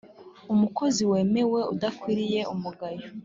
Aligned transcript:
umukozi 0.53 1.01
wemewe 1.11 1.59
udakwiriye 1.73 2.41
umugayo 2.53 3.05